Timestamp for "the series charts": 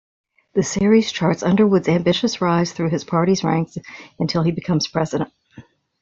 0.55-1.43